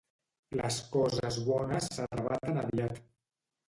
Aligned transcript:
Les 0.61 0.77
coses 0.95 1.37
bones 1.49 1.91
s'arravaten 1.99 2.59
aviat. 2.63 2.99